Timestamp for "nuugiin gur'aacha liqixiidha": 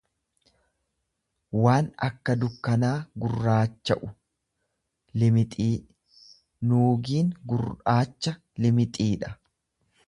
6.71-9.35